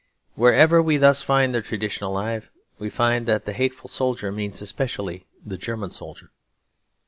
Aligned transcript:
Wherever 0.33 0.81
we 0.81 0.97
thus 0.97 1.21
find 1.21 1.53
the 1.53 1.61
tradition 1.61 2.05
alive 2.07 2.49
we 2.79 2.89
find 2.89 3.27
that 3.27 3.45
the 3.45 3.53
hateful 3.53 3.87
soldier 3.87 4.31
means 4.31 4.59
especially 4.59 5.27
the 5.45 5.59
German 5.59 5.91
soldier. 5.91 6.31